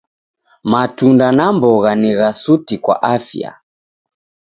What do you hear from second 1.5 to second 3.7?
mbogha ni gha suti kwa afya.